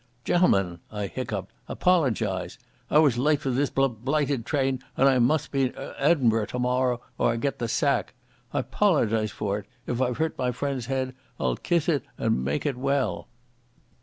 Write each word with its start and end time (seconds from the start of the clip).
"Gen'lmen," 0.25 0.79
I 0.91 1.05
hiccoughed, 1.05 1.45
"I 1.69 1.75
"pologise. 1.75 2.57
I 2.89 2.97
was 2.97 3.19
late 3.19 3.39
for 3.39 3.51
this 3.51 3.69
bl 3.69 3.85
blighted 3.85 4.47
train 4.47 4.81
and 4.97 5.07
I 5.07 5.19
mus' 5.19 5.47
be 5.47 5.65
in 5.65 5.73
E'inburgh 5.75 6.55
"morrow 6.59 7.01
or 7.19 7.33
I'll 7.33 7.37
get 7.37 7.59
the 7.59 7.67
sack. 7.67 8.15
I 8.51 8.63
"pologise. 8.63 9.65
If 9.85 10.01
I've 10.01 10.17
hurt 10.17 10.39
my 10.39 10.51
friend's 10.53 10.87
head, 10.87 11.13
I'll 11.39 11.55
kiss 11.55 11.87
it 11.87 12.03
and 12.17 12.43
make 12.43 12.65
it 12.65 12.77
well." 12.77 13.27